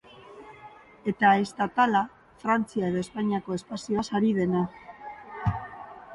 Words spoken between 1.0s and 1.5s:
Eta